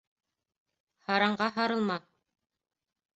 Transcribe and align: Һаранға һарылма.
Һаранға 1.09 1.49
һарылма. 1.57 1.99